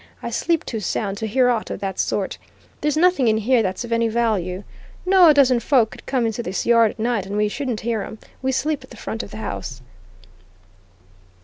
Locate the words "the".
8.89-8.97, 9.29-9.37